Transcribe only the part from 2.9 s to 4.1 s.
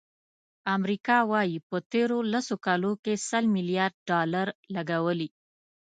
کې سل ملیارد